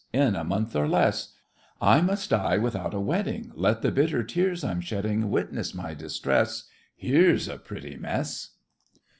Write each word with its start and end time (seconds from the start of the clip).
In 0.11 0.35
a 0.35 0.43
month, 0.43 0.75
or 0.75 0.87
less, 0.87 1.35
I 1.79 2.01
must 2.01 2.31
die 2.31 2.57
without 2.57 2.95
a 2.95 2.99
wedding! 2.99 3.51
Let 3.53 3.83
the 3.83 3.91
bitter 3.91 4.23
tears 4.23 4.63
I'm 4.63 4.81
shedding 4.81 5.29
Witness 5.29 5.75
my 5.75 5.93
distress, 5.93 6.63
Here's 6.95 7.47
a 7.47 7.59
pretty 7.59 7.97
mess! 7.97 8.55